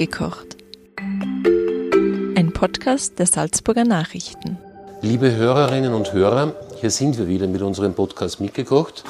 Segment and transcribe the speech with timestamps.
[0.00, 0.56] Mitgekocht.
[0.96, 4.56] Ein Podcast der Salzburger Nachrichten.
[5.02, 9.04] Liebe Hörerinnen und Hörer, hier sind wir wieder mit unserem Podcast Mitgekocht.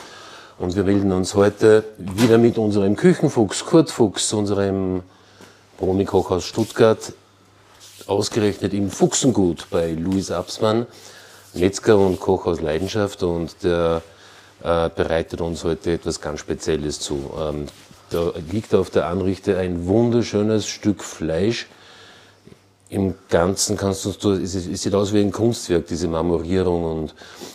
[0.58, 5.04] Und wir melden uns heute wieder mit unserem Küchenfuchs, Kurt Fuchs, unserem
[5.78, 7.12] Promi-Koch aus Stuttgart,
[8.08, 10.86] ausgerechnet im Fuchsengut bei Louis Absmann,
[11.54, 13.22] Metzger und Koch aus Leidenschaft.
[13.22, 14.02] Und der
[14.64, 17.30] äh, bereitet uns heute etwas ganz Spezielles zu.
[17.38, 17.66] Ähm,
[18.10, 21.66] da liegt auf der Anrichte ein wunderschönes Stück Fleisch.
[22.88, 26.84] Im Ganzen kannst du, es, es sieht aus wie ein Kunstwerk, diese Marmorierung.
[26.84, 27.14] Und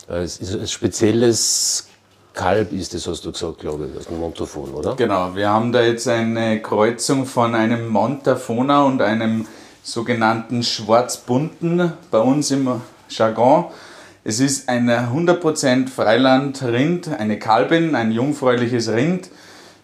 [0.09, 1.88] äh, es ist ein spezielles
[2.34, 4.95] Kalb ist es, hast du gesagt, glaube ich, aus dem Montafon, oder?
[4.95, 9.48] Genau, wir haben da jetzt eine Kreuzung von einem Montafoner und einem
[9.84, 13.66] sogenannten Schwarzbunten bei uns im Jargon.
[14.26, 19.30] Es ist ein 100% Freilandrind, eine Kalbin, ein jungfräuliches Rind.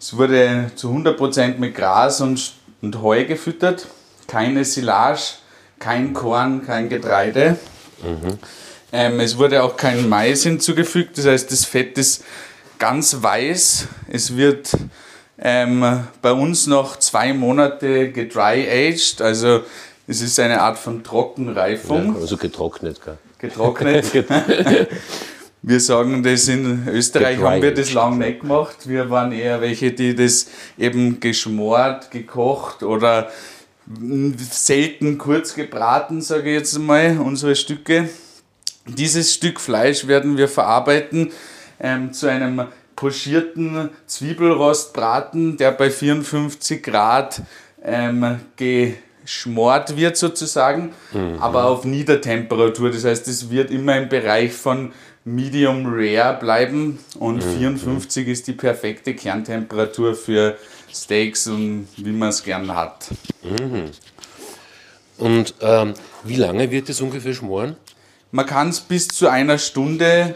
[0.02, 3.86] Es wurde zu 100% mit Gras und, und Heu gefüttert.
[4.26, 5.36] Keine Silage,
[5.78, 7.60] kein Korn, kein Getreide.
[8.02, 8.40] Mhm.
[8.92, 12.24] Ähm, es wurde auch kein Mais hinzugefügt, das heißt, das Fett ist
[12.80, 13.90] ganz weiß.
[14.08, 14.72] Es wird
[15.38, 19.62] ähm, bei uns noch zwei Monate gedry-aged, also
[20.08, 22.16] es ist eine Art von Trockenreifung.
[22.16, 23.20] Ja, also getrocknet, gell?
[23.38, 24.06] Getrocknet.
[25.64, 28.90] wir sagen das in Österreich, haben wir das lange nicht gemacht.
[28.90, 33.30] Wir waren eher welche, die das eben geschmort, gekocht oder
[34.50, 38.10] selten kurz gebraten, sage ich jetzt mal, unsere Stücke.
[38.88, 41.32] Dieses Stück Fleisch werden wir verarbeiten
[41.80, 42.64] ähm, zu einem
[42.96, 47.42] pochierten Zwiebelrostbraten, der bei 54 Grad
[47.84, 51.38] ähm, geschmort wird sozusagen, mhm.
[51.40, 52.92] aber auf Niedertemperatur.
[52.92, 54.92] Das heißt, es wird immer im Bereich von
[55.24, 57.58] Medium Rare bleiben und mhm.
[57.58, 60.58] 54 ist die perfekte Kerntemperatur für
[60.92, 63.10] Steaks und wie man es gern hat.
[63.44, 63.92] Mhm.
[65.18, 67.76] Und ähm, wie lange wird es ungefähr schmoren?
[68.32, 70.36] Man kann es bis zu einer Stunde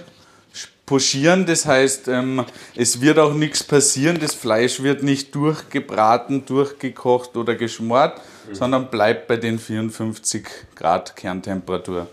[0.85, 7.35] pochieren, das heißt, ähm, es wird auch nichts passieren, das Fleisch wird nicht durchgebraten, durchgekocht
[7.38, 8.56] oder geschmort, mhm.
[8.56, 12.07] sondern bleibt bei den 54 Grad Kerntemperatur.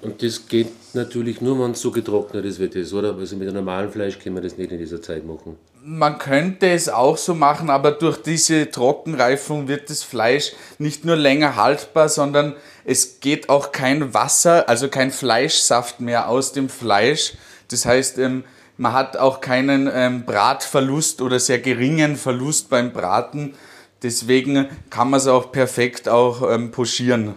[0.00, 3.14] Und das geht natürlich nur, wenn es so getrocknet ist wie das, oder?
[3.16, 5.56] Also mit einem normalen Fleisch kann man das nicht in dieser Zeit machen.
[5.84, 11.16] Man könnte es auch so machen, aber durch diese Trockenreifung wird das Fleisch nicht nur
[11.16, 12.54] länger haltbar, sondern
[12.84, 17.34] es geht auch kein Wasser, also kein Fleischsaft mehr aus dem Fleisch.
[17.68, 18.44] Das heißt, ähm,
[18.76, 23.54] man hat auch keinen ähm, Bratverlust oder sehr geringen Verlust beim Braten.
[24.02, 27.34] Deswegen kann man es auch perfekt auch ähm, pochieren.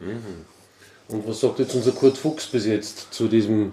[0.00, 0.47] Mhm.
[1.08, 3.72] Und was sagt jetzt unser Kurt Fuchs bis jetzt zu diesem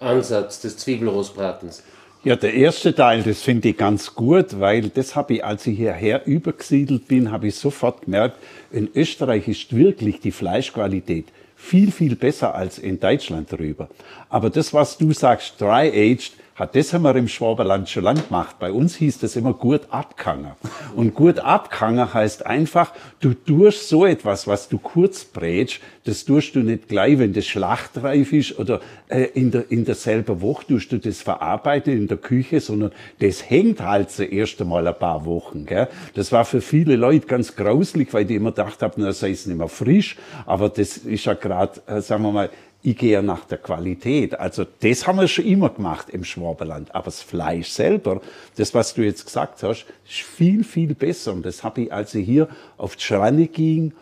[0.00, 1.82] Ansatz des Zwiebelrostbratens?
[2.24, 5.76] Ja, der erste Teil, das finde ich ganz gut, weil das habe ich, als ich
[5.76, 8.38] hierher übergesiedelt bin, habe ich sofort gemerkt,
[8.70, 13.88] in Österreich ist wirklich die Fleischqualität viel, viel besser als in Deutschland drüber.
[14.28, 16.32] Aber das, was du sagst, dry-aged,
[16.66, 18.56] das haben wir im Schwaberland schon lang gemacht.
[18.58, 20.52] Bei uns hieß das immer gut abkangen.
[20.94, 26.54] Und gut abkangen heißt einfach, du tust so etwas, was du kurz brätst, das tust
[26.56, 30.92] du nicht gleich, wenn das schlachtreif ist oder äh, in, der, in derselben Woche tust
[30.92, 32.90] du das verarbeiten in der Küche, sondern
[33.20, 35.64] das hängt halt zuerst einmal ein paar Wochen.
[35.64, 35.88] Gell?
[36.14, 39.46] Das war für viele Leute ganz grauslich, weil die immer gedacht haben, na, sei es
[39.46, 40.16] nicht mehr frisch.
[40.44, 42.50] Aber das ist ja gerade, äh, sagen wir mal,
[42.82, 44.38] ich gehe nach der Qualität.
[44.38, 46.94] Also das haben wir schon immer gemacht im Schwaberland.
[46.94, 48.20] Aber das Fleisch selber,
[48.56, 51.32] das, was du jetzt gesagt hast, ist viel, viel besser.
[51.32, 53.92] Und das habe ich, als ich hier auf die Schranne ging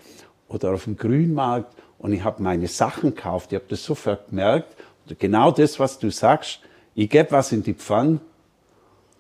[0.49, 4.75] oder auf dem Grünmarkt und ich habe meine Sachen gekauft, ich habe das sofort gemerkt.
[5.07, 6.61] Und genau das, was du sagst,
[6.95, 8.21] ich gebe was in die Pfanne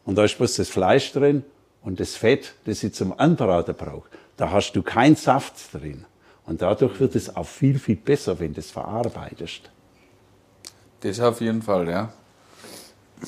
[0.04, 1.44] und da ist bloß das Fleisch drin
[1.82, 4.08] und das Fett, das ich zum Anbraten brauche.
[4.38, 6.06] Da hast du keinen Saft drin.
[6.50, 9.70] Und dadurch wird es auch viel, viel besser, wenn du es verarbeitest.
[11.00, 12.12] Das auf jeden Fall, ja.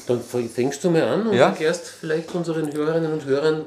[0.09, 1.50] Dann fängst du mal an und ja.
[1.50, 3.66] erklärst vielleicht unseren Hörerinnen und Hörern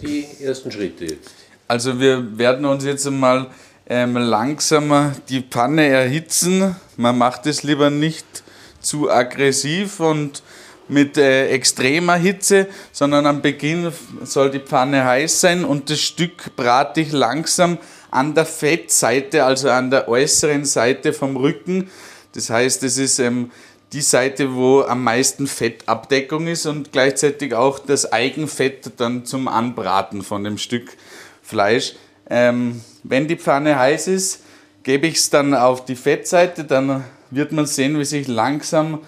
[0.00, 1.32] die ersten Schritte jetzt.
[1.66, 3.48] Also wir werden uns jetzt mal
[3.88, 6.76] ähm, langsam die Pfanne erhitzen.
[6.96, 8.44] Man macht es lieber nicht
[8.80, 10.40] zu aggressiv und
[10.86, 13.90] mit äh, extremer Hitze, sondern am Beginn
[14.22, 17.78] soll die Pfanne heiß sein und das Stück brate ich langsam
[18.14, 21.90] an der Fettseite, also an der äußeren Seite vom Rücken.
[22.32, 23.50] Das heißt, es ist ähm,
[23.92, 30.22] die Seite, wo am meisten Fettabdeckung ist und gleichzeitig auch das Eigenfett dann zum Anbraten
[30.22, 30.96] von dem Stück
[31.42, 31.94] Fleisch.
[32.30, 34.42] Ähm, wenn die Pfanne heiß ist,
[34.84, 39.00] gebe ich es dann auf die Fettseite, dann wird man sehen, wie sich langsam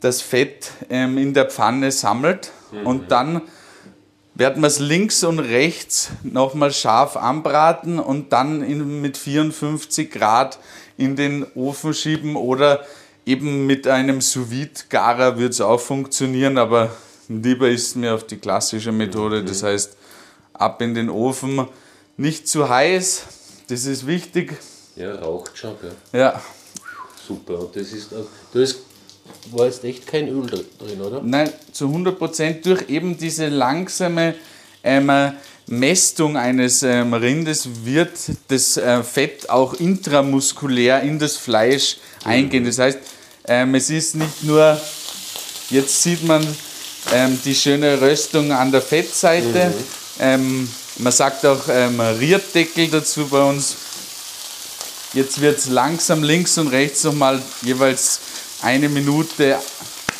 [0.00, 2.52] das Fett ähm, in der Pfanne sammelt.
[2.70, 2.86] Mhm.
[2.86, 3.42] Und dann
[4.42, 10.58] werden wir es links und rechts nochmal scharf anbraten und dann in, mit 54 Grad
[10.96, 12.84] in den Ofen schieben oder
[13.24, 14.48] eben mit einem sous
[14.88, 16.90] garer wird es auch funktionieren, aber
[17.28, 19.96] lieber ist mir auf die klassische Methode, das heißt
[20.54, 21.68] ab in den Ofen,
[22.16, 23.26] nicht zu heiß,
[23.68, 24.56] das ist wichtig.
[24.96, 25.94] Ja, raucht schon, gell?
[26.12, 26.42] Ja.
[27.28, 28.80] Super, und das ist, da ist,
[29.50, 31.20] war jetzt echt kein Öl drin, oder?
[31.22, 34.34] Nein, zu 100 Prozent durch eben diese langsame
[34.82, 35.10] ähm,
[35.66, 38.12] Mästung eines ähm, Rindes wird
[38.48, 42.64] das äh, Fett auch intramuskulär in das Fleisch eingehen.
[42.64, 42.98] Das heißt,
[43.46, 44.80] ähm, es ist nicht nur,
[45.70, 46.46] jetzt sieht man
[47.12, 49.68] ähm, die schöne Röstung an der Fettseite.
[49.68, 49.74] Mhm.
[50.20, 50.68] Ähm,
[50.98, 53.76] man sagt auch ähm, Rierdeckel dazu bei uns.
[55.14, 58.20] Jetzt wird es langsam links und rechts nochmal jeweils
[58.62, 59.58] eine Minute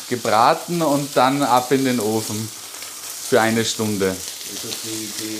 [0.09, 2.49] gebraten und dann ab in den Ofen
[3.29, 4.09] für eine Stunde.
[4.09, 5.39] Also die, die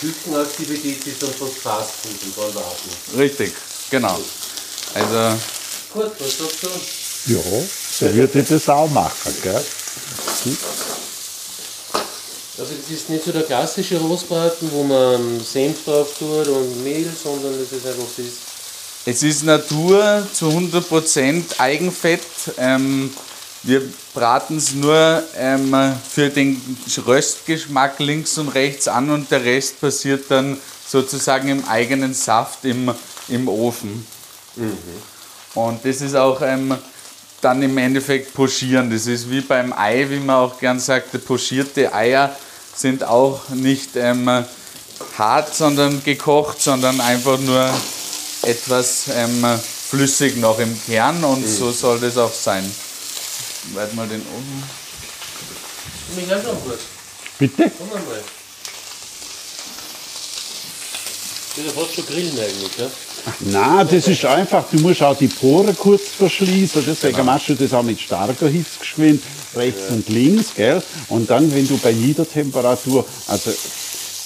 [0.00, 2.90] Küchenaktivität ist dann fast Fasten und dann warten.
[3.18, 3.52] Richtig,
[3.90, 4.18] genau.
[4.94, 5.38] Also.
[5.92, 6.68] Gut, was sagst du?
[7.32, 7.40] Ja,
[7.98, 9.54] so würde ich das auch machen, gell?
[12.58, 17.10] Also das ist nicht so der klassische Rostbraten, wo man Senf drauf tut und Mehl,
[17.22, 18.49] sondern das ist einfach das.
[19.10, 22.20] Es ist Natur zu 100% Eigenfett.
[22.58, 23.10] Ähm,
[23.64, 23.82] wir
[24.14, 25.74] braten es nur ähm,
[26.08, 26.62] für den
[27.04, 32.94] Röstgeschmack links und rechts an und der Rest passiert dann sozusagen im eigenen Saft im,
[33.26, 34.06] im Ofen.
[34.54, 34.78] Mhm.
[35.56, 36.76] Und das ist auch ähm,
[37.40, 38.92] dann im Endeffekt pochieren.
[38.92, 42.36] Das ist wie beim Ei, wie man auch gern sagt, pochierte Eier
[42.76, 44.44] sind auch nicht ähm,
[45.18, 47.68] hart, sondern gekocht, sondern einfach nur
[48.42, 49.44] etwas ähm,
[49.88, 51.46] flüssig noch im Kern und mhm.
[51.46, 52.64] so soll das auch sein.
[53.74, 54.62] Warte mal den Ofen.
[56.16, 56.78] Mich auch schon gut.
[57.38, 57.70] Bitte?
[57.76, 58.00] Komm mal.
[61.56, 62.90] Das ist ja fast schon Grillen eigentlich, ja?
[63.40, 67.32] Nein, das ist einfach, du musst auch die Poren kurz verschließen, deswegen genau.
[67.32, 69.22] machst du das auch mit starker Hitzgeschwind,
[69.54, 69.94] rechts ja.
[69.94, 70.82] und links, gell?
[71.08, 73.50] Und dann, wenn du bei Niedertemperatur, also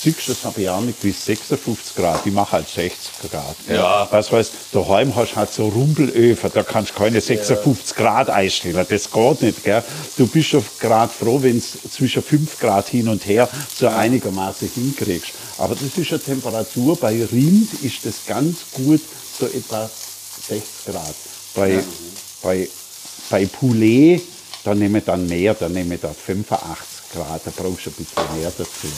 [0.04, 3.56] siehst das habe ich auch nicht bis 56 Grad, ich mache halt 60 Grad.
[3.68, 4.06] Ja.
[4.10, 8.02] Was weißt, daheim hast du halt so Rumpelöfen, da kannst du keine 56 ja.
[8.02, 9.64] Grad einstellen, das geht nicht.
[9.64, 9.82] Gell?
[10.18, 14.70] Du bist schon gerade froh, wenn es zwischen 5 Grad hin und her so einigermaßen
[14.74, 15.32] hinkriegst.
[15.58, 19.00] Aber das ist eine Temperatur, bei Rind ist das ganz gut
[19.38, 19.88] so etwa
[20.48, 21.14] 60 Grad.
[21.54, 21.80] Bei, ja.
[22.42, 22.68] bei,
[23.30, 24.20] bei Poulet,
[24.64, 27.94] da nehme ich dann mehr, da nehme ich da 85 Grad, da brauchst du ein
[27.94, 28.88] bisschen mehr dazu.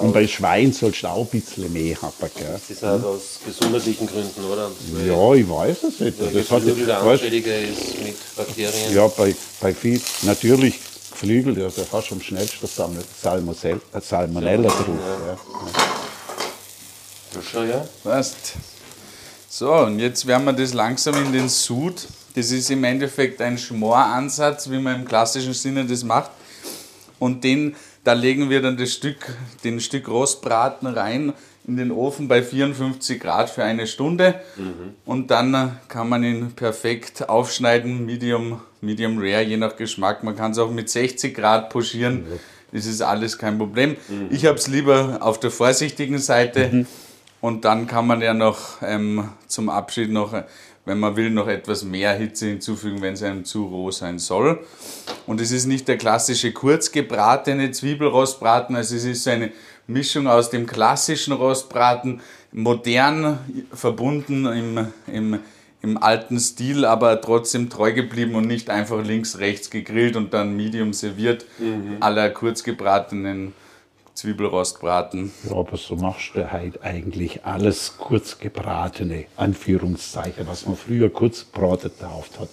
[0.00, 2.12] Und bei Schwein sollst du auch ein bisschen mehr haben.
[2.36, 2.60] Gell?
[2.68, 4.70] Ist das auch aus gesundheitlichen Gründen, oder?
[5.06, 6.20] Ja, ich weiß es nicht.
[6.20, 8.94] Ja, das hat, wieder anfälliger ist mit Bakterien.
[8.94, 10.80] Ja, bei, bei viel, natürlich
[11.12, 14.88] Geflügel, ja, der hast am schnellsten Salmonella, äh, Salmonella drauf.
[14.88, 15.26] Ja.
[15.26, 15.38] Ja.
[17.34, 17.42] Ja.
[17.42, 17.86] Schon, ja.
[18.02, 18.54] Passt.
[19.48, 22.08] So, und jetzt werden wir das langsam in den Sud.
[22.34, 26.32] Das ist im Endeffekt ein Schmoransatz, wie man im klassischen Sinne das macht.
[27.20, 29.34] Und den da legen wir dann das Stück,
[29.64, 31.32] den Stück Rostbraten rein
[31.66, 34.94] in den Ofen bei 54 Grad für eine Stunde mhm.
[35.06, 40.22] und dann kann man ihn perfekt aufschneiden, medium, medium rare, je nach Geschmack.
[40.22, 42.40] Man kann es auch mit 60 Grad pochieren, mhm.
[42.72, 43.96] das ist alles kein Problem.
[44.08, 44.28] Mhm.
[44.30, 46.86] Ich habe es lieber auf der vorsichtigen Seite mhm.
[47.40, 50.34] und dann kann man ja noch ähm, zum Abschied noch
[50.84, 54.64] wenn man will, noch etwas mehr Hitze hinzufügen, wenn es einem zu roh sein soll.
[55.26, 59.52] Und es ist nicht der klassische kurz gebratene Zwiebelrostbraten, also es ist so eine
[59.86, 62.20] Mischung aus dem klassischen Rostbraten,
[62.52, 63.38] modern
[63.72, 65.40] verbunden im, im,
[65.82, 70.56] im alten Stil, aber trotzdem treu geblieben und nicht einfach links, rechts gegrillt und dann
[70.56, 71.96] medium serviert, mhm.
[72.00, 73.52] aller kurzgebratenen
[74.14, 75.32] Zwiebelrostbraten.
[75.48, 82.38] Ja, aber so machst du halt eigentlich alles kurzgebratene, Anführungszeichen, was man früher kurzbratet getauft
[82.38, 82.48] hat.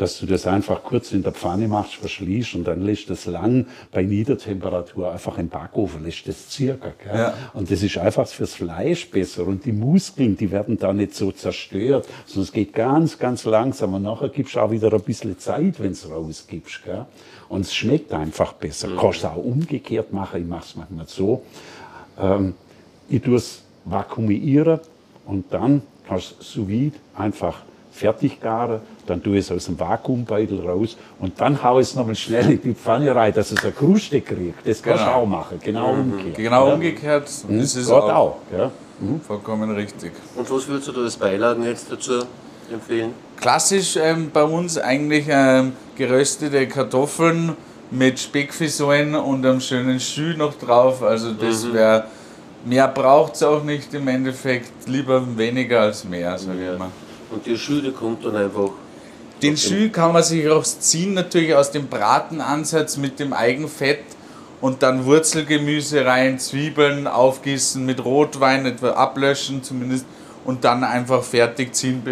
[0.00, 3.66] Dass du das einfach kurz in der Pfanne machst, verschließt und dann lässt das lang
[3.92, 6.94] bei Niedertemperatur einfach im Backofen, lässt das circa.
[7.04, 7.14] Gell?
[7.14, 7.34] Ja.
[7.52, 11.32] Und das ist einfach fürs Fleisch besser und die Muskeln, die werden da nicht so
[11.32, 15.38] zerstört, sondern es geht ganz, ganz langsam und nachher gibst du auch wieder ein bisschen
[15.38, 16.82] Zeit, wenn es rausgibst.
[16.82, 17.04] Gell?
[17.50, 18.88] Und es schmeckt einfach besser.
[18.88, 18.96] Mhm.
[18.96, 20.40] Kannst du auch umgekehrt machen.
[20.40, 21.42] Ich mache es manchmal so.
[22.18, 22.54] Ähm,
[23.10, 24.80] ich tue es vakuumieren
[25.26, 29.78] und dann kannst du sous vide einfach fertig garen, dann tue ich es aus dem
[29.78, 33.62] Vakuumbeutel raus und dann haue ich es nochmal schnell in die Pfanne rein, dass es
[33.62, 34.66] eine Kruste kriegt.
[34.66, 35.22] Das kannst du genau.
[35.22, 36.12] auch machen, genau mhm.
[36.12, 36.36] umgekehrt.
[36.36, 36.74] Genau ja.
[36.74, 37.60] umgekehrt, mhm.
[37.60, 38.70] das ist auch, auch ja.
[39.00, 39.20] mhm.
[39.20, 40.12] vollkommen richtig.
[40.36, 42.24] Und was würdest du da als Beilagen jetzt dazu
[42.72, 43.12] empfehlen?
[43.40, 47.56] Klassisch ähm, bei uns eigentlich ähm, geröstete Kartoffeln
[47.90, 51.02] mit Speckfisolen und einem schönen Schü noch drauf.
[51.02, 52.04] Also das wäre,
[52.64, 56.88] mehr braucht es auch nicht im Endeffekt, lieber weniger als mehr, sage ich mal.
[57.30, 58.70] Und die Schüde kommt dann einfach.
[59.42, 64.00] Den Schü kann man sich auch ziehen, natürlich aus dem Bratenansatz mit dem Eigenfett
[64.60, 70.04] und dann Wurzelgemüse rein, Zwiebeln aufgießen mit Rotwein, etwa ablöschen zumindest
[70.44, 72.02] und dann einfach fertig ziehen,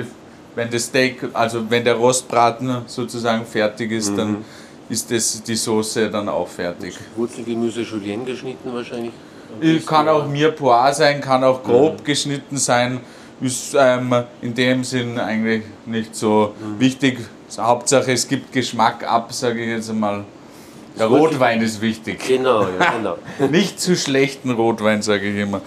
[0.55, 4.45] wenn das Steak, also wenn der Rostbraten sozusagen fertig ist, dann
[4.89, 6.95] ist das, die Soße dann auch fertig.
[7.15, 9.13] Wurzelgemüse Julienne geschnitten wahrscheinlich.
[9.61, 13.01] Äh, Kann auch Mirepoix sein, kann auch grob geschnitten sein.
[13.41, 17.21] Ist ähm, in dem Sinn eigentlich nicht so wichtig.
[17.57, 20.25] Hauptsache es gibt Geschmack ab, sage ich jetzt einmal.
[20.99, 22.19] Der Rotwein ist wichtig.
[22.27, 23.19] Genau, ja, genau.
[23.51, 25.61] Nicht zu schlechten Rotwein, sage ich immer.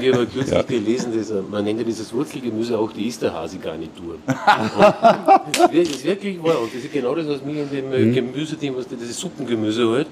[0.00, 4.16] Ich habe kürzlich gelesen, dass, man nennt ja dieses Wurzelgemüse auch die Esterhasi-Garnitur.
[4.26, 6.60] das ist wirklich wahr.
[6.60, 9.88] Und das ist genau das, was mich in dem äh, Gemüseteam, was das ist Suppengemüse
[9.90, 10.08] halt.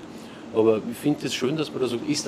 [0.55, 2.25] Aber ich finde es schön, dass man da sagt, ist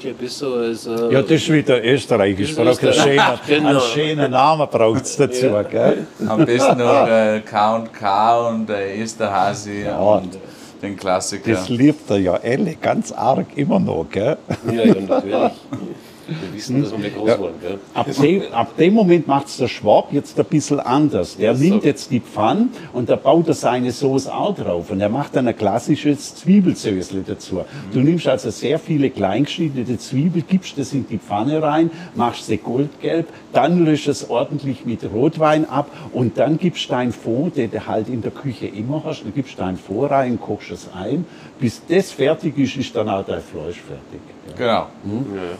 [0.00, 0.86] gleich besser als.
[0.86, 2.54] Äh, Ja, das ist wieder österreichisch.
[2.54, 3.68] Das Braucht einen schönen, Genau.
[3.68, 5.50] einen schönen Namen braucht es dazu.
[5.70, 6.06] Gell?
[6.26, 10.38] Am besten noch äh, K&K und äh, Esterhasi und
[10.82, 11.52] den Klassiker.
[11.52, 14.06] Das liebt er ja alle ganz arg immer noch.
[14.10, 14.36] Gell?
[14.66, 15.36] ja, ja, natürlich.
[16.40, 17.54] Wir wissen, dass wir groß waren.
[17.60, 17.78] Gell?
[17.94, 21.36] Ab, dem, ab dem Moment macht es der Schwab jetzt ein bisschen anders.
[21.36, 24.90] Der nimmt jetzt die Pfanne und da baut er seine Soße auch drauf.
[24.90, 27.64] Und er macht dann ein klassisches Zwiebelsösle dazu.
[27.92, 32.56] Du nimmst also sehr viele kleingeschnittene Zwiebeln, gibst das in die Pfanne rein, machst sie
[32.56, 37.86] goldgelb, dann löscht es ordentlich mit Rotwein ab und dann gibst dein Fond, den du
[37.86, 41.24] halt in der Küche immer hast, dann gibst dein Fond rein, kochst es ein.
[41.60, 44.20] Bis das fertig ist, ist dann auch dein Fleisch fertig.
[44.48, 44.54] Ja.
[44.56, 44.86] Genau.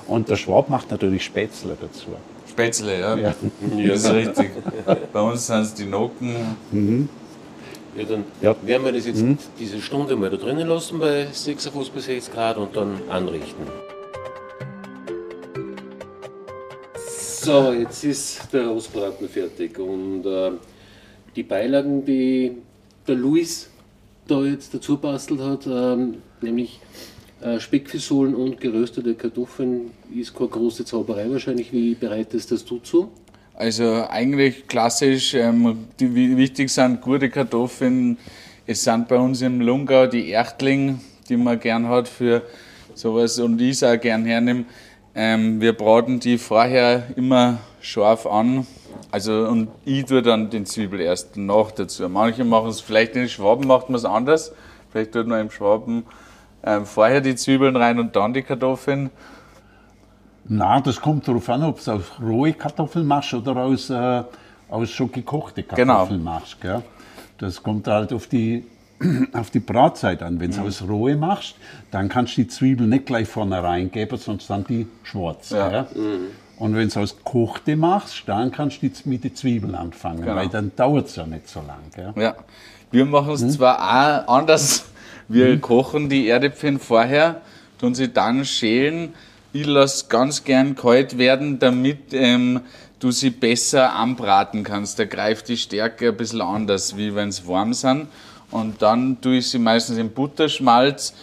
[0.07, 2.07] Und der Schwab macht natürlich Spätzle dazu.
[2.51, 3.17] Spätzle, ja.
[3.17, 3.35] Ja.
[3.89, 4.51] Das ist richtig.
[5.13, 7.09] Bei uns sind es die Nocken.
[7.97, 8.55] Ja, dann Ja.
[8.63, 9.23] werden wir das jetzt
[9.59, 13.67] diese Stunde mal da drinnen lassen bei 56 bis 60 Grad und dann anrichten.
[17.45, 20.53] So, jetzt ist der Rostbraten fertig und äh,
[21.35, 22.57] die Beilagen, die
[23.07, 23.69] der Luis
[24.29, 27.12] da jetzt dazu bastelt hat, ähm, nämlich äh,
[27.59, 31.73] Speckfisolen und geröstete Kartoffeln, ist keine große Zauberei wahrscheinlich.
[31.73, 33.11] Wie bereitest das du zu?
[33.55, 38.17] Also eigentlich klassisch, ähm, die wi- wichtig sind gute Kartoffeln.
[38.67, 42.43] Es sind bei uns im Lungau die Erchtling, die man gern hat für
[42.95, 44.65] sowas und ich auch gern hernehme.
[45.15, 48.67] Ähm, wir braten die vorher immer scharf an.
[49.11, 52.09] Also und ich tue dann den Zwiebel erst nach dazu.
[52.09, 54.53] Manche machen es vielleicht in den Schwaben macht man es anders.
[54.91, 56.05] Vielleicht tut man im Schwaben
[56.65, 59.11] ähm, vorher die Zwiebeln rein und dann die Kartoffeln.
[60.45, 64.23] Na, das kommt darauf an, ob du aus rohe Kartoffeln machst oder aus, äh,
[64.69, 66.61] aus schon gekochte Kartoffeln machst.
[66.61, 66.83] Gell?
[67.39, 68.65] Das kommt halt auf die,
[69.33, 70.41] auf die Bratzeit an.
[70.41, 71.57] Wenn du aus rohe machst,
[71.91, 75.51] dann kannst du die Zwiebeln nicht gleich vorne reingeben, sonst sind die schwarz.
[75.51, 75.69] Ja.
[75.69, 75.87] Gell?
[76.59, 80.71] Und wenn du aus gekochte machst, dann kannst du mit den Zwiebeln anfangen, weil dann
[80.77, 81.81] dauert es ja nicht so lang.
[81.95, 82.13] Gell?
[82.23, 82.37] Ja,
[82.91, 83.79] wir machen es zwar
[84.27, 84.92] auch anders.
[85.29, 87.43] Wir kochen die Erdäpfel vorher,
[87.79, 89.15] tun sie dann schälen.
[89.53, 92.61] Ich lasse ganz gern kalt werden, damit ähm,
[93.01, 94.99] du sie besser anbraten kannst.
[94.99, 98.09] Da greift die Stärke ein bisschen anders, wie wenn sie warm sind.
[98.51, 101.15] Und dann tue ich sie meistens in Butterschmalz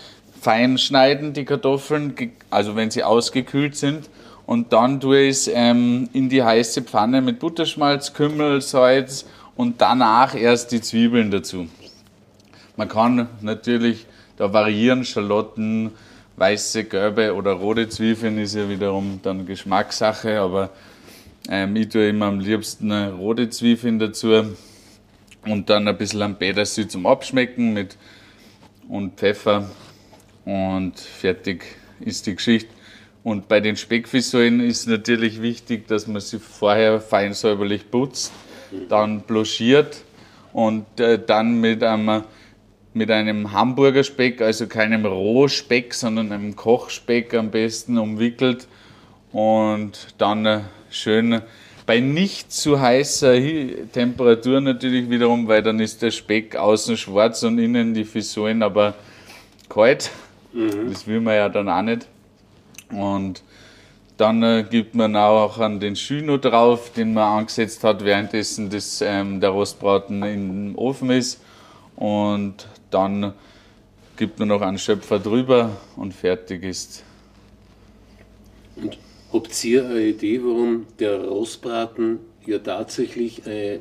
[0.42, 2.14] fein schneiden, die Kartoffeln,
[2.50, 4.10] also wenn sie ausgekühlt sind.
[4.46, 9.26] Und dann tue ich es ähm, in die heiße Pfanne mit Butterschmalz, Kümmel, Salz
[9.56, 11.68] und danach erst die Zwiebeln dazu.
[12.80, 14.06] Man kann natürlich
[14.38, 15.92] da variieren, Schalotten,
[16.38, 20.70] weiße, gelbe oder rote Zwiebeln ist ja wiederum dann Geschmackssache, aber
[21.50, 24.56] ähm, ich tue immer am liebsten rote Zwiebeln dazu
[25.46, 27.98] und dann ein bisschen am Petersil zum Abschmecken mit
[28.88, 29.70] und Pfeffer
[30.46, 31.66] und fertig
[32.00, 32.70] ist die Geschichte.
[33.26, 38.32] Und bei den Speckfisolen ist natürlich wichtig, dass man sie vorher fein säuberlich putzt,
[38.88, 40.06] dann blanchiert
[40.54, 42.24] und äh, dann mit einem,
[43.00, 48.68] mit einem Hamburger Speck, also keinem Rohspeck, sondern einem Kochspeck am besten umwickelt
[49.32, 51.42] und dann äh, schön
[51.86, 53.36] bei nicht zu heißer
[53.94, 58.96] Temperatur natürlich wiederum, weil dann ist der Speck außen schwarz und innen die Fisolen aber
[59.70, 60.12] kalt.
[60.54, 62.06] Das will man ja dann auch nicht.
[62.92, 63.42] Und
[64.18, 69.02] dann äh, gibt man auch an den Schüno drauf, den man angesetzt hat, währenddessen das,
[69.02, 71.42] ähm, der Rostbraten im Ofen ist.
[71.96, 73.34] Und dann
[74.18, 77.04] gibt man noch einen Schöpfer drüber und fertig ist.
[78.76, 78.98] Und
[79.32, 83.80] habt ihr eine Idee, warum der Rostbraten ja tatsächlich äh,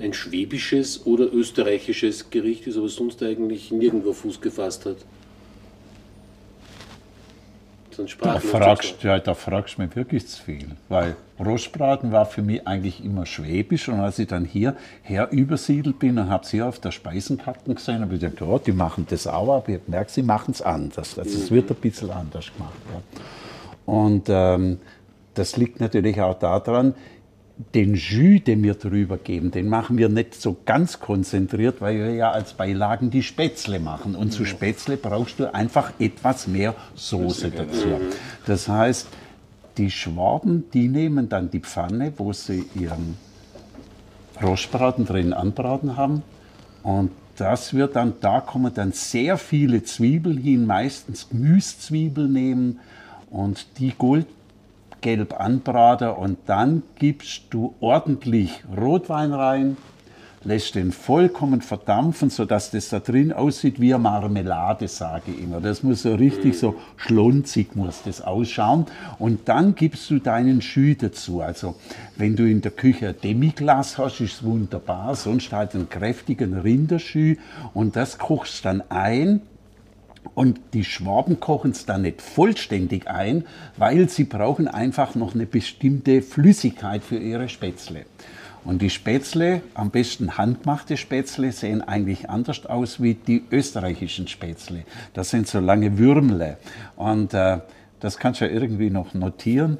[0.00, 4.98] ein schwäbisches oder österreichisches Gericht ist, aber sonst eigentlich nirgendwo Fuß gefasst hat.
[8.20, 12.66] Da fragst, ja, da fragst du mich wirklich zu viel, weil Rostbraten war für mich
[12.66, 16.78] eigentlich immer schwäbisch und als ich dann hier her übersiedelt bin und habe sie auf
[16.78, 20.22] der Speisenkarte gesehen, habe ich gedacht, oh, die machen das auch, aber ich merke, sie
[20.22, 21.18] machen es anders.
[21.18, 22.74] Also es wird ein bisschen anders gemacht.
[22.92, 23.92] Ja.
[23.92, 24.78] Und ähm,
[25.34, 26.94] das liegt natürlich auch daran,
[27.74, 32.14] den Jus, den wir drüber geben, den machen wir nicht so ganz konzentriert, weil wir
[32.14, 34.14] ja als Beilagen die Spätzle machen.
[34.14, 38.00] Und zu Spätzle brauchst du einfach etwas mehr Soße dazu.
[38.46, 39.08] Das heißt,
[39.78, 43.16] die Schwaben, die nehmen dann die Pfanne, wo sie ihren
[44.42, 46.22] Rostbraten drin anbraten haben.
[46.82, 52.80] Und das wird dann, da kommen dann sehr viele Zwiebeln hin, meistens Gemüszwiebeln nehmen
[53.30, 54.26] und die Gold
[55.02, 59.76] gelb anbraten und dann gibst du ordentlich Rotwein rein,
[60.44, 65.60] lässt den vollkommen verdampfen, sodass das da drin aussieht wie eine Marmelade, sage ich immer.
[65.60, 68.86] Das muss so richtig so schlunzig muss das ausschauen.
[69.18, 71.42] Und dann gibst du deinen Jus dazu.
[71.42, 71.76] Also
[72.16, 75.14] wenn du in der Küche ein Demiglas hast, ist es wunderbar.
[75.14, 77.36] Sonst halt einen kräftigen Rinderschü
[77.74, 79.42] und das kochst dann ein
[80.34, 83.44] und die Schwaben kochen es dann nicht vollständig ein,
[83.76, 88.06] weil sie brauchen einfach noch eine bestimmte Flüssigkeit für ihre Spätzle.
[88.64, 94.84] Und die Spätzle, am besten handgemachte Spätzle, sehen eigentlich anders aus wie die österreichischen Spätzle.
[95.14, 96.58] Das sind so lange Würmle.
[96.94, 97.58] Und äh,
[97.98, 99.78] das kannst du ja irgendwie noch notieren.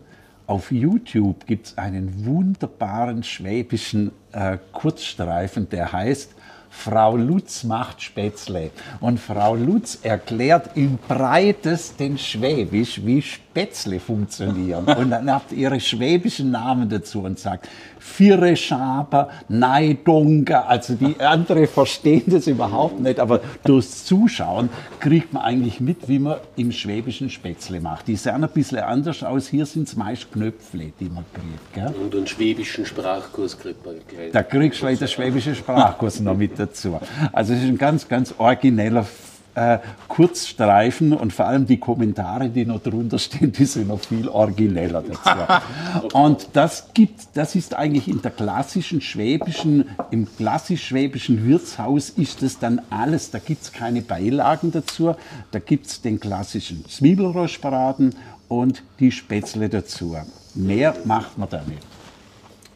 [0.49, 6.35] Auf YouTube gibt es einen wunderbaren schwäbischen äh, Kurzstreifen, der heißt
[6.73, 8.71] Frau Lutz macht Spätzle.
[9.01, 13.52] Und Frau Lutz erklärt im breitesten Schwäbisch, wie Spätzle
[13.99, 14.85] funktionieren.
[14.85, 17.69] Und dann habt ihr ihre schwäbischen Namen dazu und sagt,
[17.99, 20.63] Vire Schaber, Neidunga.
[20.63, 24.69] Also die andere verstehen das überhaupt nicht, aber durchs Zuschauen
[24.99, 28.09] kriegt man eigentlich mit, wie man im Schwäbischen Spätzle macht.
[28.09, 29.49] Die sehen ein bisschen anders aus.
[29.49, 31.75] Hier sind es meist Knöpfle, die man kriegt.
[31.75, 31.95] Gell?
[32.03, 34.33] Und einen schwäbischen Sprachkurs kriegt man gleich.
[34.33, 36.99] Da kriegst du den schwäbischen Sprachkurs noch mit dazu.
[37.33, 39.07] Also es ist ein ganz, ganz origineller
[39.55, 44.29] äh, Kurzstreifen und vor allem die Kommentare, die noch drunter stehen, die sind noch viel
[44.29, 46.17] origineller dazu.
[46.17, 52.43] und das gibt, das ist eigentlich in der klassischen schwäbischen, im klassisch schwäbischen Wirtshaus ist
[52.43, 53.31] das dann alles.
[53.31, 55.15] Da gibt es keine Beilagen dazu.
[55.51, 58.15] Da gibt es den klassischen Zwiebelrostbraten
[58.49, 60.17] und die Spätzle dazu.
[60.55, 61.83] Mehr macht man da nicht.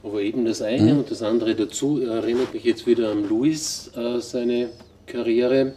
[0.02, 0.98] Aber eben das eine mhm.
[1.00, 4.68] und das andere dazu erinnert mich jetzt wieder an Luis, äh, seine
[5.06, 5.72] Karriere.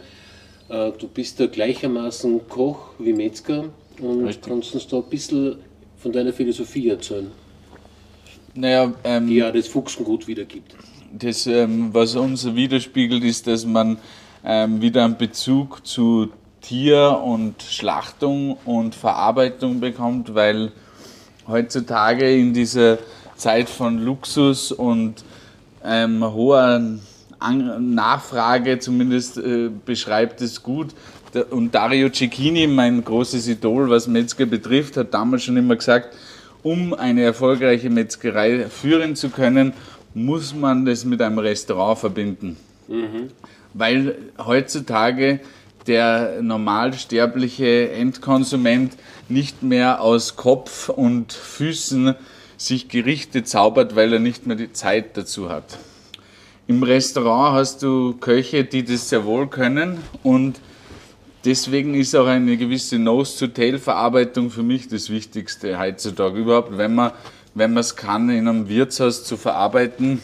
[0.70, 3.64] Äh, du bist da gleichermaßen Koch wie Metzger
[4.00, 4.48] und Richtig.
[4.48, 5.56] kannst uns da ein bisschen
[5.98, 7.30] von deiner Philosophie erzählen.
[8.54, 10.74] Naja, ähm, die ja das Fuchsengut wiedergibt.
[11.12, 13.98] Das, ähm, was uns widerspiegelt, ist, dass man
[14.44, 16.28] ähm, wieder einen Bezug zu
[16.60, 20.72] Tier und Schlachtung und Verarbeitung bekommt, weil
[21.48, 22.98] heutzutage in dieser
[23.34, 25.24] Zeit von Luxus und
[25.84, 26.80] ähm, hoher
[27.40, 30.88] Nachfrage zumindest äh, beschreibt es gut.
[31.50, 36.16] Und Dario Cecchini, mein großes Idol, was Metzger betrifft, hat damals schon immer gesagt,
[36.62, 39.72] um eine erfolgreiche Metzgerei führen zu können,
[40.12, 42.56] muss man das mit einem Restaurant verbinden.
[42.88, 43.30] Mhm.
[43.74, 45.40] Weil heutzutage
[45.86, 48.96] der normalsterbliche Endkonsument
[49.28, 52.14] nicht mehr aus Kopf und Füßen
[52.56, 55.78] sich Gerichte zaubert, weil er nicht mehr die Zeit dazu hat.
[56.70, 60.60] Im Restaurant hast du Köche, die das sehr wohl können und
[61.44, 66.78] deswegen ist auch eine gewisse Nose-to-Tail-Verarbeitung für mich das Wichtigste heutzutage überhaupt.
[66.78, 67.10] Wenn man
[67.54, 70.22] wenn man es kann, in einem Wirtshaus zu verarbeiten,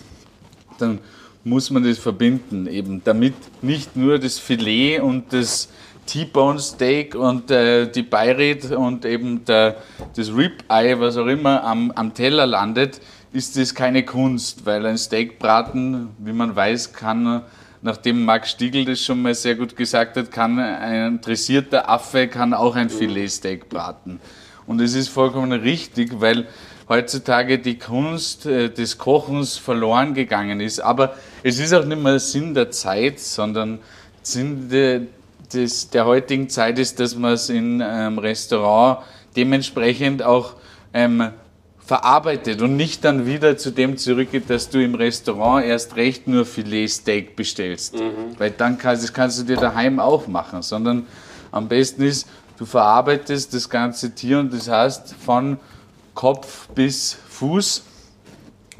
[0.78, 1.00] dann
[1.42, 5.68] muss man das verbinden, eben damit nicht nur das Filet und das
[6.06, 9.78] T-Bone Steak und äh, die Beirit und eben der,
[10.14, 13.00] das Rib-Eye, was auch immer, am, am Teller landet,
[13.36, 17.42] ist das keine Kunst, weil ein Steakbraten, wie man weiß, kann,
[17.82, 22.54] nachdem Max Stiegel das schon mal sehr gut gesagt hat, kann ein interessierter Affe kann
[22.54, 24.20] auch ein Filetsteak braten.
[24.66, 26.46] Und es ist vollkommen richtig, weil
[26.88, 30.80] heutzutage die Kunst äh, des Kochens verloren gegangen ist.
[30.80, 33.80] Aber es ist auch nicht mehr Sinn der Zeit, sondern
[34.22, 35.02] Sinn de,
[35.52, 39.04] des, der heutigen Zeit ist, dass man es in einem Restaurant
[39.36, 40.54] dementsprechend auch
[40.94, 41.32] ähm,
[41.86, 46.44] verarbeitet und nicht dann wieder zu dem zurückgeht, dass du im Restaurant erst recht nur
[46.44, 47.94] Filetsteak bestellst.
[47.94, 48.36] Mhm.
[48.38, 51.06] Weil dann kannst, das kannst du dir daheim auch machen, sondern
[51.52, 52.26] am besten ist,
[52.58, 55.58] du verarbeitest das ganze Tier und das heißt von
[56.14, 57.84] Kopf bis Fuß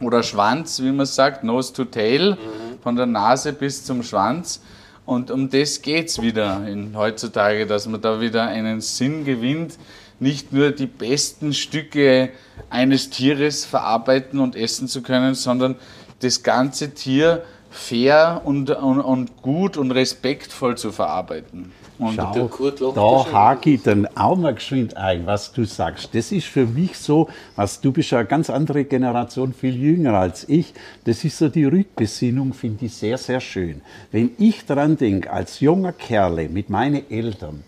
[0.01, 2.83] oder Schwanz, wie man sagt, Nose to Tail, mhm.
[2.83, 4.61] von der Nase bis zum Schwanz.
[5.05, 9.79] Und um das geht es wieder in, heutzutage, dass man da wieder einen Sinn gewinnt,
[10.21, 12.31] nicht nur die besten Stücke
[12.71, 15.77] eines Tieres verarbeiten und essen zu können, sondern
[16.21, 21.73] das ganze Tier fair und, und, und gut und respektvoll zu verarbeiten.
[21.99, 26.15] Und Schau, da hake ich dann auch mal geschwind ein, was du sagst.
[26.15, 30.15] Das ist für mich so, was du bist ja eine ganz andere Generation, viel jünger
[30.15, 30.75] als ich.
[31.05, 33.81] Das ist so die Rückbesinnung, finde ich sehr, sehr schön.
[34.13, 37.65] Wenn ich daran denke, als junger Kerle mit meinen Eltern,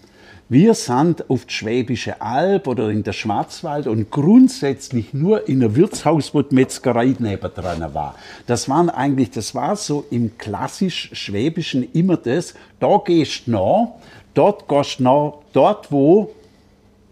[0.50, 5.76] wir sind auf die Schwäbische Alb oder in der Schwarzwald und grundsätzlich nur in einem
[5.76, 8.14] Wirtshaus, wo die Metzgerei nebendran war.
[8.46, 13.88] Das waren eigentlich, das war so im klassisch Schwäbischen immer das, da gehst du nach,
[14.32, 16.30] dort gehst du nach, dort wo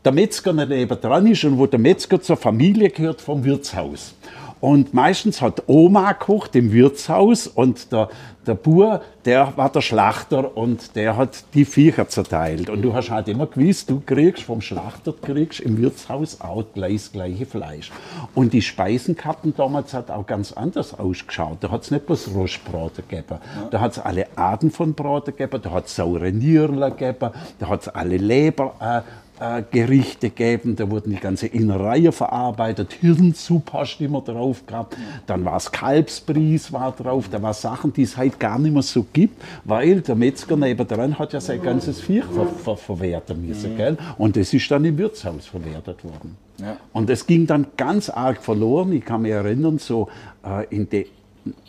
[0.02, 4.14] der Metzger nebendran ist und wo der Metzger zur Familie gehört vom Wirtshaus.
[4.60, 8.08] Und meistens hat Oma gekocht im Wirtshaus und der,
[8.46, 12.70] der Bur, der war der Schlachter und der hat die Viecher zerteilt.
[12.70, 16.94] Und du hast halt immer gewusst, du kriegst vom Schlachter kriegst im Wirtshaus auch gleich
[16.94, 17.92] das gleiche Fleisch.
[18.34, 21.58] Und die Speisenkarten damals hat auch ganz anders ausgeschaut.
[21.60, 23.38] Da hat es nicht bloß Rostbraten gegeben.
[23.70, 27.68] Da hat es alle Arten von Braten gegeben, da hat es saure Nierler gegeben, da
[27.68, 33.72] hat es alle Leber äh, äh, Gerichte geben, da wurden die ganze Innereien verarbeitet, Hirnsuppe
[33.72, 34.96] hast du immer drauf gehabt,
[35.26, 38.82] dann war es Kalbsbries war drauf, da war Sachen, die es heute gar nicht mehr
[38.82, 43.74] so gibt, weil der Metzger nebendran hat ja sein ganzes Viech ver ver verwerten müssen,
[43.74, 43.76] mhm.
[43.76, 43.98] gell?
[44.18, 46.36] und das ist dann im Wirtshaus verwertet worden.
[46.58, 46.78] Ja.
[46.92, 50.08] Und es ging dann ganz arg verloren, ich kann mich erinnern, so
[50.44, 51.04] äh, in den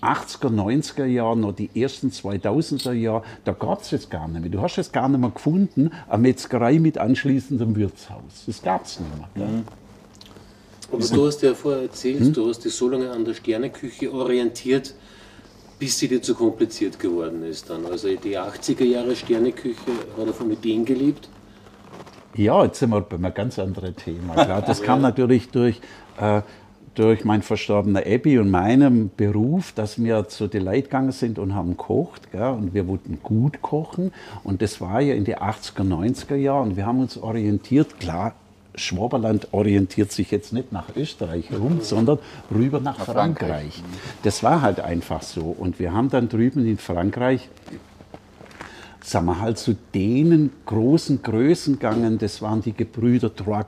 [0.02, 4.50] 80er, 90er Jahren, noch die ersten 2000er Jahre, da gab es jetzt gar nicht mehr.
[4.50, 8.46] Du hast es gar nicht mehr gefunden, eine Metzgerei mit anschließendem Wirtshaus.
[8.46, 9.48] Das gab es nicht mehr.
[9.48, 9.64] Mhm.
[10.92, 12.34] Aber du hast ja vorher erzählt, hm?
[12.34, 14.94] du hast dich so lange an der Sterneküche orientiert,
[15.80, 17.86] bis sie dir zu kompliziert geworden ist dann.
[17.86, 21.30] Also die 80er Jahre Sterneküche hat er von mit denen geliebt?
[22.36, 24.34] Ja, jetzt sind wir bei einem ganz anderen Thema.
[24.34, 25.82] Klar, das kam natürlich durch
[26.20, 26.42] äh,
[26.98, 31.54] durch mein verstorbener Abby und meinem Beruf, dass wir zu den Leuten gegangen sind und
[31.54, 32.32] haben gekocht.
[32.32, 32.50] Gell?
[32.50, 34.12] Und wir wollten gut kochen.
[34.44, 36.70] Und das war ja in den 80er, 90er Jahren.
[36.70, 38.34] Und wir haben uns orientiert, klar,
[38.74, 42.20] Schwaberland orientiert sich jetzt nicht nach Österreich herum, sondern
[42.54, 43.76] rüber nach, nach Frankreich.
[43.76, 43.84] Frankreich.
[44.24, 45.56] Das war halt einfach so.
[45.58, 47.50] Und wir haben dann drüben in Frankreich
[49.04, 52.18] sagen wir halt zu denen großen Größen gegangen.
[52.18, 53.66] Das waren die Gebrüder Trois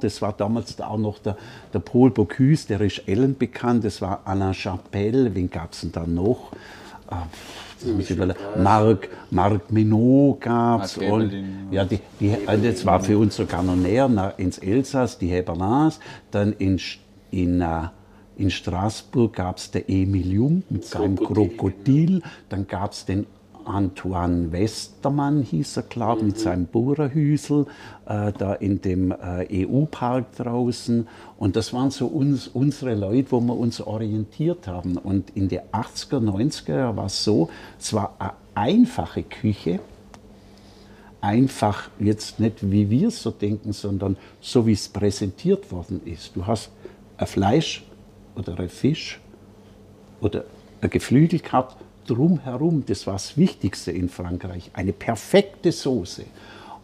[0.00, 1.36] das war damals auch noch der,
[1.72, 5.92] der Paul Bocuse, der ist Ellen bekannt, das war Alain Chapelle, wen gab es denn
[5.92, 6.52] da noch?
[7.10, 7.14] Äh,
[8.56, 10.98] Marc, Marc Minot gab es.
[11.70, 16.00] Ja, die, die, das war für uns sogar noch näher ins Elsass, die Heberlins.
[16.30, 16.80] Dann in,
[17.30, 17.88] in, äh,
[18.36, 22.22] in Straßburg gab es der Emil Jung mit seinem Krokodil.
[22.48, 23.26] Dann gab es den
[23.66, 26.40] Antoine Westermann hieß er, glaube ich, mit mhm.
[26.40, 27.66] seinem Bohrerhüsel,
[28.06, 31.08] äh, da in dem äh, EU-Park draußen.
[31.38, 34.96] Und das waren so uns, unsere Leute, wo wir uns orientiert haben.
[34.96, 37.48] Und in den 80er, 90er war es so,
[37.78, 39.80] es war eine einfache Küche,
[41.20, 46.36] einfach jetzt nicht wie wir es so denken, sondern so wie es präsentiert worden ist.
[46.36, 46.70] Du hast
[47.16, 47.84] ein Fleisch
[48.36, 49.20] oder ein Fisch
[50.20, 50.44] oder
[50.80, 56.24] ein Geflügel gehabt drumherum, das war das Wichtigste in Frankreich, eine perfekte Soße.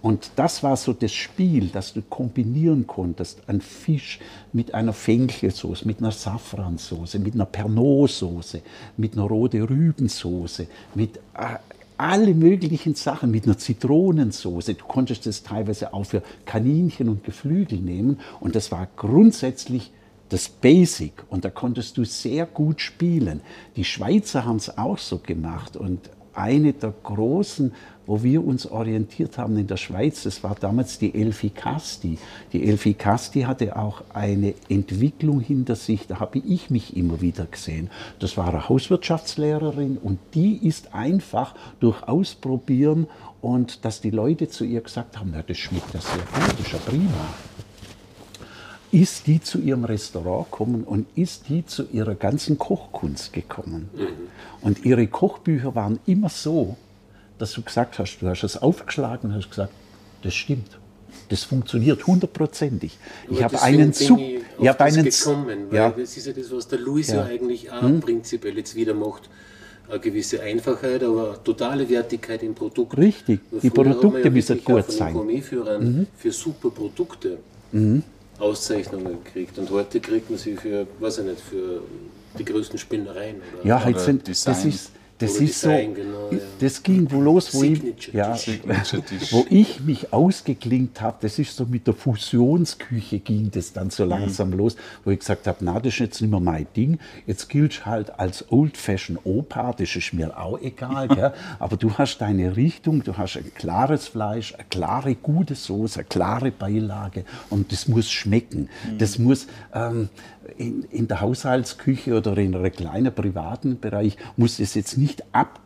[0.02, 4.18] Und das war so das Spiel, das du kombinieren konntest, ein Fisch
[4.52, 8.62] mit einer Fenchelsoße, mit einer Safransoße, mit einer Pernod-Soße,
[8.96, 11.56] mit einer rote Rübensoße, mit äh,
[11.98, 14.72] alle möglichen Sachen, mit einer Zitronensoße.
[14.72, 19.92] Du konntest das teilweise auch für Kaninchen und Geflügel nehmen und das war grundsätzlich
[20.30, 23.42] das Basic und da konntest du sehr gut spielen.
[23.76, 27.72] Die Schweizer haben es auch so gemacht und eine der großen,
[28.06, 32.18] wo wir uns orientiert haben in der Schweiz, das war damals die Elfi Casti.
[32.52, 37.46] Die Elfi Casti hatte auch eine Entwicklung hinter sich, da habe ich mich immer wieder
[37.46, 37.90] gesehen.
[38.20, 43.06] Das war eine Hauswirtschaftslehrerin und die ist einfach durch Ausprobieren
[43.40, 46.66] und dass die Leute zu ihr gesagt haben, na, das schmeckt ja sehr gut, das
[46.66, 47.49] ist ja prima
[48.92, 53.88] ist die zu ihrem Restaurant gekommen und ist die zu ihrer ganzen Kochkunst gekommen.
[53.94, 54.06] Mhm.
[54.62, 56.76] Und ihre Kochbücher waren immer so,
[57.38, 59.72] dass du gesagt hast, du hast es aufgeschlagen und hast gesagt,
[60.22, 60.78] das stimmt.
[61.28, 62.98] Das funktioniert hundertprozentig.
[63.30, 64.20] Ich habe einen super.
[64.60, 65.04] Ich habe einen.
[65.04, 65.90] Gekommen, weil ja.
[65.90, 68.00] Das ist ja das, was der Louis ja, ja eigentlich auch hm?
[68.00, 69.30] prinzipiell jetzt wieder macht.
[69.88, 72.96] Eine gewisse Einfachheit, aber totale Wertigkeit im Produkt.
[72.96, 75.14] Richtig, die Produkte müssen gut sein.
[75.14, 76.06] Mhm.
[76.16, 77.38] Für super Produkte.
[77.72, 78.02] Mhm.
[78.40, 79.58] Auszeichnungen gekriegt.
[79.58, 81.82] Und heute kriegt man sie für, weiß ich nicht, für
[82.38, 83.36] die größten Spinnereien.
[83.36, 83.66] Oder?
[83.66, 84.68] Ja, halt Oder sind, das Design.
[84.68, 86.38] ist, das Oder ist so, Design, genau, ja.
[86.60, 88.34] das ging wo los, wo ich, ja,
[89.30, 94.04] wo ich mich ausgeklinkt habe, das ist so mit der Fusionsküche ging das dann so
[94.06, 97.50] langsam los, wo ich gesagt habe, na, das ist jetzt nicht mehr mein Ding, jetzt
[97.50, 101.34] giltst halt als Old-Fashioned Opa, das ist mir auch egal, gell?
[101.58, 106.08] aber du hast deine Richtung, du hast ein klares Fleisch, eine klare, gute Soße, eine
[106.08, 108.70] klare Beilage und das muss schmecken.
[108.96, 110.08] Das muss ähm,
[110.58, 115.60] in, in der Haushaltsküche oder in einem kleinen privaten Bereich muss es jetzt nicht ab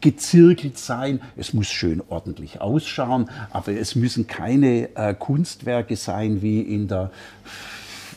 [0.00, 6.60] gezirkelt sein, es muss schön ordentlich ausschauen, aber es müssen keine äh, Kunstwerke sein wie
[6.60, 7.12] in der,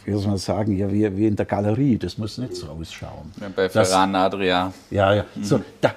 [0.04, 3.32] wie soll man sagen, ja, wie, wie in der Galerie, das muss nicht so ausschauen.
[3.40, 4.74] Ja, bei Das- Ferran Adria.
[4.90, 5.26] ja, ja.
[5.44, 5.94] So, da,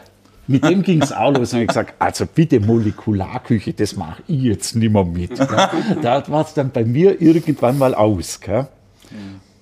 [0.47, 1.55] mit dem ging es auch los.
[1.55, 5.37] Und ich gesagt, also bitte Molekularküche, das mache ich jetzt nicht mehr mit.
[5.37, 5.47] Gell.
[6.03, 8.41] Da war es dann bei mir irgendwann mal aus.
[8.41, 8.67] Gell.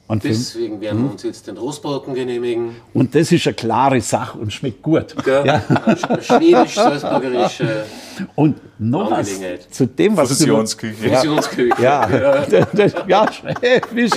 [0.08, 2.76] Und, Deswegen werden wir uns jetzt den Rostbraten genehmigen.
[2.94, 5.16] und das ist eine klare Sache und schmeckt gut.
[5.26, 5.62] Ja.
[6.20, 7.84] Schwedisch-salzburgerische
[8.34, 9.28] Und noch was
[9.70, 11.08] zu dem, was Fusionsküche.
[11.08, 11.14] du...
[11.14, 11.82] Fusionsküche.
[11.82, 12.08] Ja,
[13.06, 14.12] ja, schwäbisch,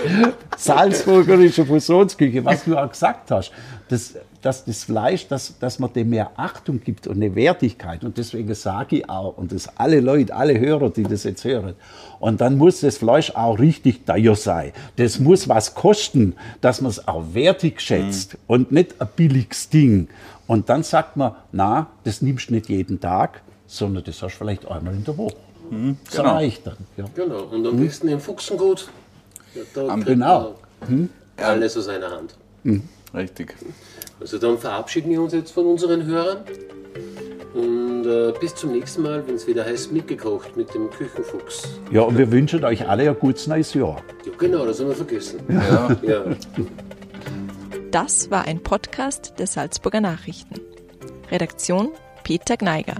[0.57, 3.51] salzburgerische Fusionsküche, was du auch gesagt hast,
[3.89, 8.03] das, dass das Fleisch, dass, dass man dem mehr Achtung gibt und eine Wertigkeit.
[8.03, 11.75] Und deswegen sage ich auch, und das alle Leute, alle Hörer, die das jetzt hören,
[12.19, 14.73] und dann muss das Fleisch auch richtig teuer sein.
[14.97, 20.09] Das muss was kosten, dass man es auch wertig schätzt und nicht ein billiges Ding.
[20.47, 24.37] Und dann sagt man, na, das nimmst du nicht jeden Tag, sondern das hast du
[24.39, 25.35] vielleicht einmal in der Woche.
[26.05, 26.33] Das genau.
[26.33, 26.77] reicht dann.
[26.97, 27.05] Ja.
[27.13, 28.89] Genau, und am besten im Fuchsengut.
[29.53, 30.55] Ja, da genau.
[30.87, 32.35] man Alles aus einer Hand.
[33.13, 33.55] Richtig.
[34.19, 36.39] Also dann verabschieden wir uns jetzt von unseren Hörern.
[37.53, 41.79] Und äh, bis zum nächsten Mal, wenn es wieder heißt, mitgekocht mit dem Küchenfuchs.
[41.91, 44.01] Ja, und wir wünschen euch alle ein gutes neues Jahr.
[44.25, 45.39] Ja, genau, das haben wir vergessen.
[45.49, 45.97] Ja.
[46.03, 46.23] Ja.
[47.91, 50.59] Das war ein Podcast der Salzburger Nachrichten.
[51.31, 51.89] Redaktion
[52.23, 52.95] Peter Gneiger.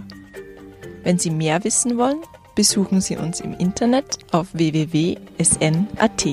[1.03, 2.21] Wenn Sie mehr wissen wollen,
[2.55, 6.25] besuchen Sie uns im Internet auf www.sn.at.